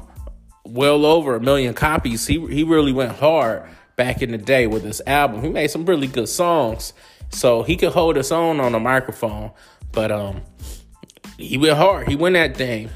[0.64, 2.28] well over a million copies.
[2.28, 5.42] He he really went hard back in the day with this album.
[5.42, 6.94] He made some really good songs.
[7.30, 9.52] So he could hold his own on the microphone.
[9.92, 10.42] But um
[11.38, 12.08] he went hard.
[12.08, 12.90] He went at Dame.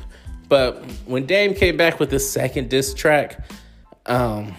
[0.47, 3.43] But when Dame came back with his second diss track,
[4.05, 4.53] um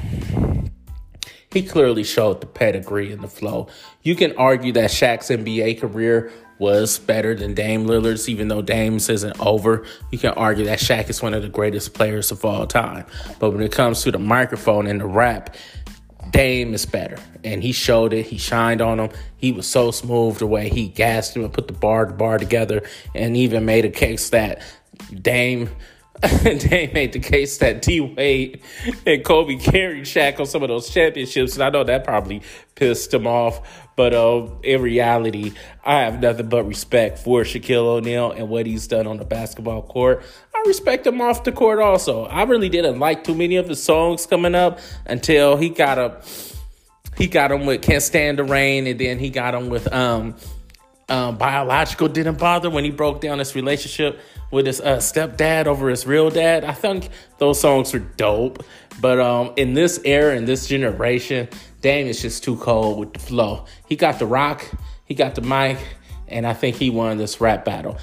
[1.53, 3.68] he clearly showed the pedigree and the flow.
[4.03, 9.09] You can argue that Shaq's NBA career was better than Dame Lillard's, even though Dame's
[9.09, 9.85] isn't over.
[10.12, 13.07] You can argue that Shaq is one of the greatest players of all time.
[13.40, 15.57] But when it comes to the microphone and the rap,
[16.30, 17.18] Dame is better.
[17.42, 18.26] And he showed it.
[18.26, 19.11] He shined on him.
[19.37, 22.38] He was so smooth the way he gassed him and put the bar to bar
[22.38, 22.83] together
[23.14, 24.62] and even made a case that
[25.22, 25.70] Dame
[26.44, 28.61] Dame made the case that D Wade
[29.06, 32.42] and Kobe carried Shaq on some of those championships, and I know that probably
[32.74, 33.88] pissed him off.
[34.00, 35.52] But uh, in reality,
[35.84, 39.82] I have nothing but respect for Shaquille O'Neal and what he's done on the basketball
[39.82, 40.22] court.
[40.54, 42.24] I respect him off the court also.
[42.24, 46.22] I really didn't like too many of his songs coming up until he got a
[47.18, 50.34] he got him with Can't Stand the Rain, and then he got him with um,
[51.10, 54.18] um Biological Didn't Bother when he broke down his relationship
[54.50, 56.64] with his uh, stepdad over his real dad.
[56.64, 58.64] I think those songs were dope.
[58.98, 61.48] But um, in this era, in this generation,
[61.81, 63.64] Dame is just too cold with the flow.
[63.87, 64.66] He got the rock,
[65.07, 65.79] he got the mic,
[66.29, 67.97] and I think he won this rap battle.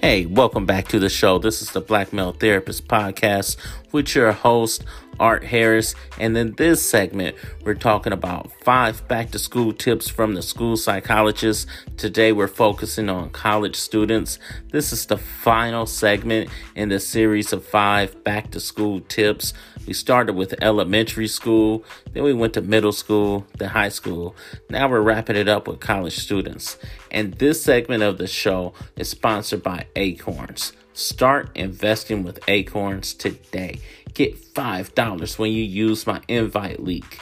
[0.00, 1.38] Hey, welcome back to the show.
[1.38, 3.58] This is the Black Male Therapist Podcast
[3.92, 4.84] with your host,
[5.20, 5.94] Art Harris.
[6.18, 10.76] And in this segment, we're talking about five back to school tips from the school
[10.76, 11.66] psychologist.
[11.96, 14.38] Today, we're focusing on college students.
[14.72, 19.52] This is the final segment in the series of five back to school tips.
[19.86, 24.36] We started with elementary school, then we went to middle school, then high school.
[24.68, 26.76] Now we're wrapping it up with college students.
[27.10, 30.72] And this segment of the show is sponsored by Acorns.
[30.98, 33.78] Start investing with Acorns today.
[34.14, 37.20] Get $5 when you use my invite link.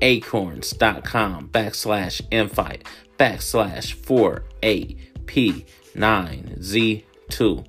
[0.00, 2.86] Acorns.com backslash invite
[3.18, 3.96] backslash
[5.96, 7.66] 4AP9Z2.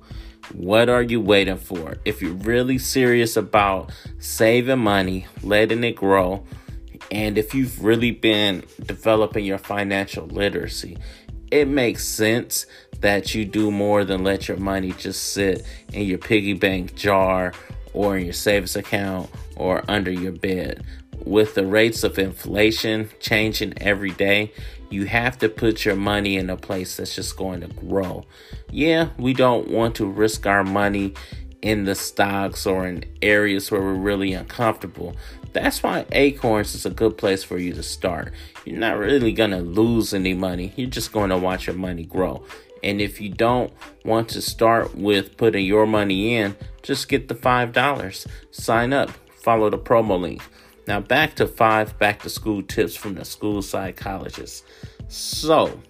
[0.52, 1.96] What are you waiting for?
[2.04, 6.46] If you're really serious about saving money, letting it grow,
[7.10, 10.96] and if you've really been developing your financial literacy,
[11.50, 12.66] it makes sense
[13.02, 17.52] that you do more than let your money just sit in your piggy bank jar
[17.92, 20.82] or in your savings account or under your bed.
[21.24, 24.52] With the rates of inflation changing every day,
[24.90, 28.24] you have to put your money in a place that's just going to grow.
[28.70, 31.14] Yeah, we don't want to risk our money
[31.60, 35.16] in the stocks or in areas where we're really uncomfortable.
[35.52, 38.32] That's why Acorns is a good place for you to start.
[38.64, 40.72] You're not really going to lose any money.
[40.76, 42.44] You're just going to watch your money grow.
[42.82, 43.72] And if you don't
[44.04, 48.26] want to start with putting your money in, just get the $5.
[48.50, 49.10] Sign up,
[49.42, 50.42] follow the promo link.
[50.88, 54.64] Now, back to five back to school tips from the school psychologist.
[55.08, 55.80] So,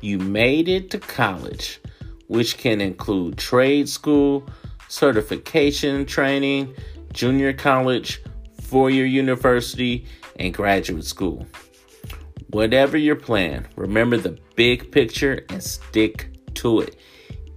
[0.00, 1.80] you made it to college,
[2.26, 4.46] which can include trade school,
[4.88, 6.74] certification training,
[7.12, 8.22] junior college,
[8.60, 10.06] four year university,
[10.38, 11.46] and graduate school.
[12.50, 16.96] Whatever your plan, remember the big picture and stick to it.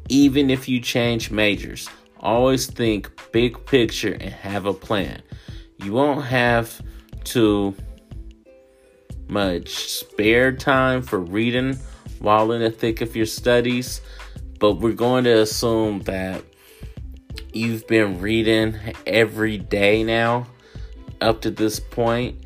[0.10, 1.88] Even if you change majors,
[2.20, 5.22] always think big picture and have a plan.
[5.78, 6.82] You won't have
[7.24, 7.76] too
[9.28, 11.78] much spare time for reading
[12.20, 14.02] while in the thick of your studies,
[14.60, 16.44] but we're going to assume that
[17.54, 18.76] you've been reading
[19.06, 20.48] every day now
[21.22, 22.44] up to this point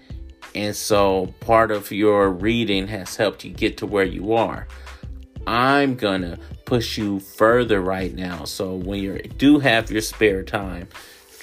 [0.55, 4.67] and so part of your reading has helped you get to where you are.
[5.45, 8.45] I'm gonna push you further right now.
[8.45, 10.87] So when you do have your spare time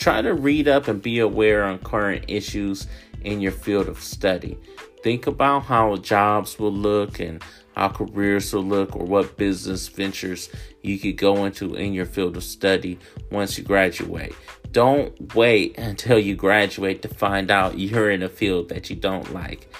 [0.00, 2.86] try to read up and be aware on current issues
[3.22, 4.58] in your field of study.
[5.02, 7.42] Think about how jobs will look and
[7.76, 10.48] how careers will look or what business ventures
[10.82, 12.98] you could go into in your field of study
[13.30, 14.34] once you graduate.
[14.72, 19.32] Don't wait until you graduate to find out you're in a field that you don't
[19.32, 19.72] like.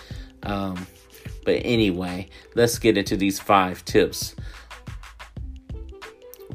[0.43, 0.87] Um,
[1.45, 4.35] but anyway, let's get into these five tips.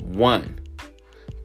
[0.02, 0.60] One,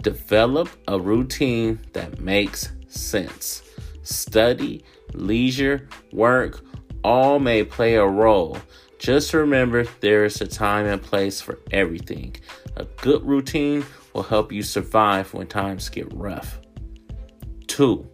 [0.02, 3.62] develop a routine that makes sense.
[4.02, 4.84] Study,
[5.14, 6.64] leisure, work
[7.02, 8.58] all may play a role
[9.00, 12.36] just remember there is a time and place for everything.
[12.76, 13.82] A good routine
[14.12, 16.60] will help you survive when times get rough.
[17.80, 18.06] 2.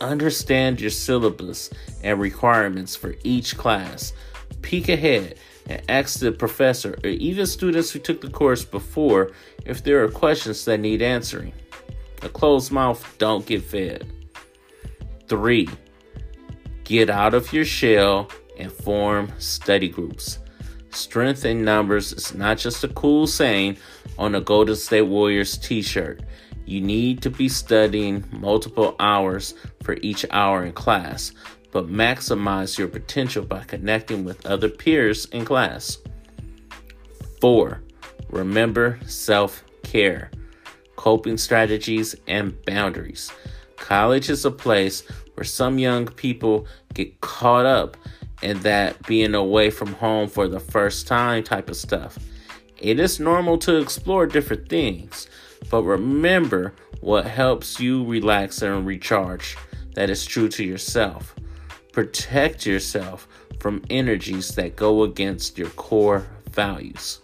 [0.00, 1.68] Understand your syllabus
[2.02, 4.14] and requirements for each class.
[4.62, 5.34] Peek ahead
[5.66, 9.32] and ask the professor or even students who took the course before
[9.66, 11.52] if there are questions that need answering.
[12.22, 14.10] A closed mouth don't get fed.
[15.28, 15.68] 3.
[16.84, 20.38] Get out of your shell and form study groups.
[20.88, 23.76] Strength in numbers is not just a cool saying
[24.16, 26.22] on a Golden State Warriors t shirt.
[26.66, 31.32] You need to be studying multiple hours for each hour in class,
[31.72, 35.98] but maximize your potential by connecting with other peers in class.
[37.40, 37.82] 4.
[38.30, 40.30] Remember self care,
[40.96, 43.30] coping strategies, and boundaries.
[43.76, 45.02] College is a place
[45.34, 47.96] where some young people get caught up
[48.42, 52.18] in that being away from home for the first time type of stuff.
[52.78, 55.28] It is normal to explore different things,
[55.70, 59.56] but remember what helps you relax and recharge.
[59.94, 61.34] That is true to yourself.
[61.92, 63.28] Protect yourself
[63.60, 67.20] from energies that go against your core values.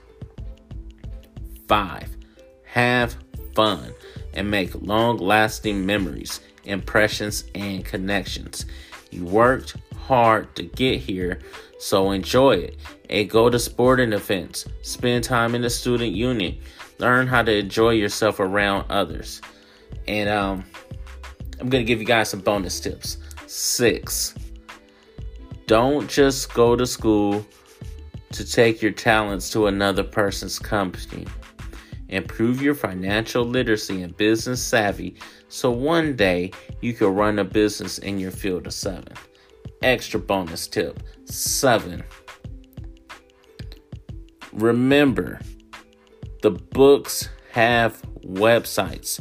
[1.69, 2.17] 5.
[2.65, 3.17] Have
[3.55, 3.93] fun
[4.35, 8.67] and make long lasting memories, impressions, and connections.
[9.11, 11.41] You worked hard to get here,
[11.79, 12.77] so enjoy it.
[13.09, 16.59] And go to sporting events, spend time in the student union,
[17.01, 19.41] learn how to enjoy yourself around others.
[20.07, 20.65] And um,
[21.59, 23.19] I'm gonna give you guys some bonus tips.
[23.47, 24.35] Six,
[25.67, 27.45] don't just go to school
[28.33, 31.27] to take your talents to another person's company.
[32.09, 35.17] Improve your financial literacy and business savvy
[35.49, 39.15] so one day you can run a business in your field of seven
[39.83, 41.03] extra bonus tip.
[41.25, 42.03] Seven.
[44.53, 45.41] Remember,
[46.43, 49.21] the books have websites,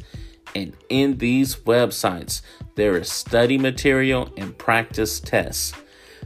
[0.56, 2.42] and in these websites,
[2.76, 5.74] there is study material and practice tests.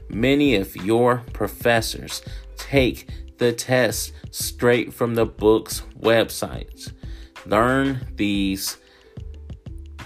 [0.10, 2.22] Many of your professors
[2.56, 6.92] take the tests straight from the book's websites.
[7.46, 8.78] Learn these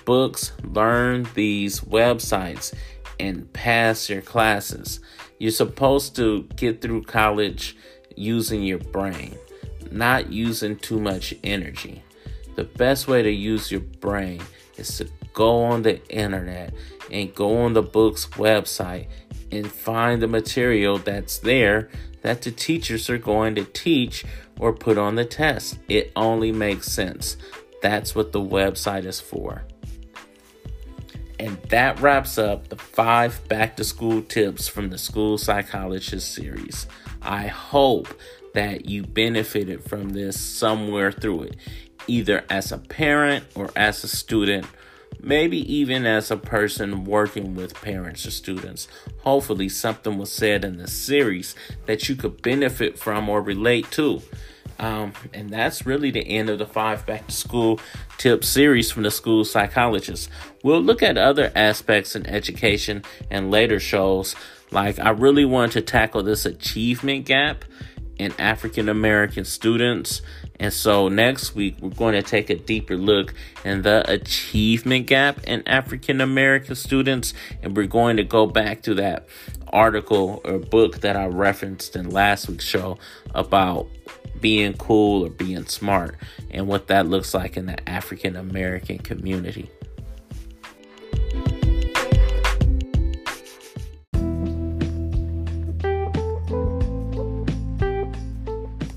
[0.05, 2.73] books, learn these websites,
[3.19, 5.01] and pass your classes.
[5.39, 7.75] You're supposed to get through college
[8.15, 9.37] using your brain,
[9.91, 12.03] not using too much energy.
[12.55, 14.41] The best way to use your brain
[14.77, 16.73] is to go on the internet
[17.11, 19.07] and go on the book's website
[19.51, 21.89] and find the material that's there
[22.21, 24.25] that the teachers are going to teach
[24.59, 25.77] or put on the test.
[25.87, 27.37] It only makes sense.
[27.81, 29.63] That's what the website is for.
[31.39, 36.87] And that wraps up the five back to school tips from the School Psychologist series.
[37.21, 38.07] I hope
[38.57, 41.55] that you benefited from this somewhere through it.
[42.07, 44.65] either as a parent or as a student,
[45.19, 48.87] maybe even as a person working with parents or students.
[49.19, 51.55] Hopefully, something was said in the series
[51.85, 54.21] that you could benefit from or relate to.
[54.79, 57.79] Um, and that's really the end of the five back to school
[58.17, 60.29] tip series from the school psychologist.
[60.63, 64.35] We'll look at other aspects in education and later shows.
[64.69, 67.65] Like, I really want to tackle this achievement gap
[68.19, 70.21] in African American students.
[70.59, 75.43] And so next week, we're going to take a deeper look in the achievement gap
[75.43, 77.33] in African American students.
[77.61, 79.27] And we're going to go back to that
[79.71, 82.97] article or book that I referenced in last week's show
[83.35, 83.87] about
[84.39, 86.15] being cool or being smart
[86.51, 89.69] and what that looks like in the African American community.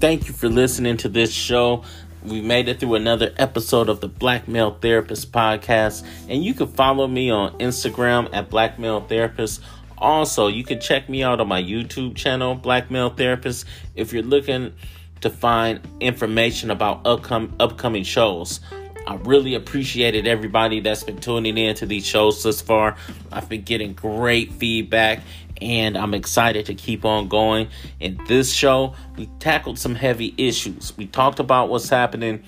[0.00, 1.84] Thank you for listening to this show.
[2.24, 6.68] We made it through another episode of the Black Male Therapist podcast, and you can
[6.68, 9.60] follow me on Instagram at Black Male Therapist.
[9.98, 14.22] Also, you can check me out on my YouTube channel, Black Male Therapist, if you're
[14.22, 14.72] looking
[15.20, 18.60] to find information about upcom- upcoming shows.
[19.06, 22.96] I really appreciated everybody that's been tuning in to these shows thus far.
[23.32, 25.20] I've been getting great feedback
[25.60, 27.68] and I'm excited to keep on going.
[27.98, 30.96] In this show, we tackled some heavy issues.
[30.96, 32.42] We talked about what's happening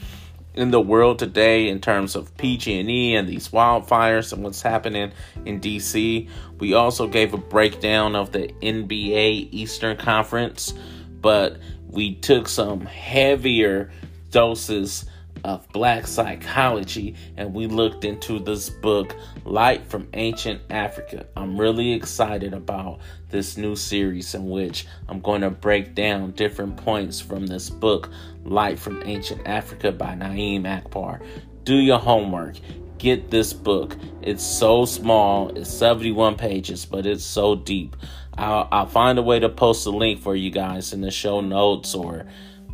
[0.54, 5.12] in the world today in terms of PG&E and these wildfires and what's happening
[5.46, 6.28] in DC.
[6.58, 10.74] We also gave a breakdown of the NBA Eastern Conference,
[11.20, 13.90] but we took some heavier
[14.30, 15.06] doses
[15.44, 21.26] of black psychology and we looked into this book light from ancient africa.
[21.36, 26.76] I'm really excited about this new series in which i'm going to break down different
[26.76, 28.10] points from this book
[28.44, 31.20] light from ancient africa by na'im akbar.
[31.64, 32.56] Do your homework.
[32.98, 33.96] Get this book.
[34.20, 35.48] It's so small.
[35.56, 37.96] It's 71 pages but it's so deep.
[38.38, 41.40] I'll, I'll find a way to post a link for you guys in the show
[41.40, 42.26] notes or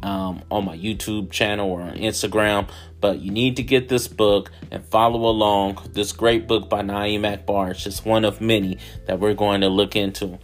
[0.03, 2.69] um, on my YouTube channel or on Instagram.
[3.01, 5.91] But you need to get this book and follow along.
[5.93, 9.69] This great book by Na'im Akbar is just one of many that we're going to
[9.69, 10.39] look into.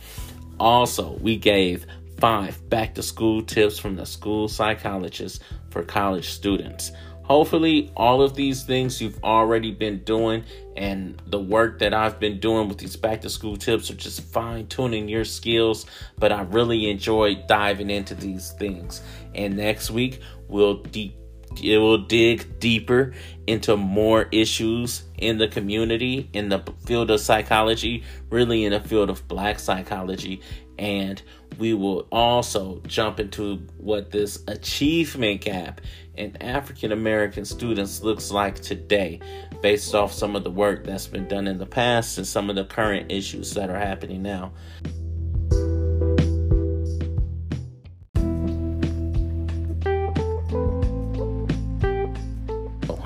[0.60, 1.86] Also, we gave
[2.18, 6.92] five back to school tips from the school psychologist for college students.
[7.24, 10.44] Hopefully, all of these things you've already been doing,
[10.76, 14.20] and the work that I've been doing with these back to school tips are just
[14.24, 15.86] fine tuning your skills.
[16.18, 19.00] But I really enjoyed diving into these things.
[19.34, 21.16] And next week, we'll deep
[21.62, 23.12] it will dig deeper
[23.46, 29.10] into more issues in the community, in the field of psychology, really in the field
[29.10, 30.40] of black psychology.
[30.78, 31.22] And
[31.58, 35.80] we will also jump into what this achievement gap
[36.16, 39.20] in African American students looks like today,
[39.62, 42.56] based off some of the work that's been done in the past and some of
[42.56, 44.52] the current issues that are happening now.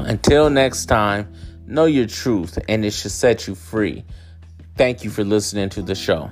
[0.08, 1.30] Until next time,
[1.66, 4.04] know your truth and it should set you free.
[4.74, 6.30] Thank you for listening to the show.